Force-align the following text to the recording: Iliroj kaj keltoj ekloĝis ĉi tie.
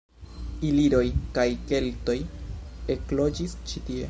Iliroj 0.69 1.03
kaj 1.35 1.45
keltoj 1.73 2.17
ekloĝis 2.97 3.59
ĉi 3.69 3.89
tie. 3.91 3.99